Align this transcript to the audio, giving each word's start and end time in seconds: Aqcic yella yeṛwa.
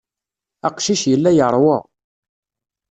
Aqcic 0.67 1.01
yella 1.11 1.31
yeṛwa. 1.37 1.77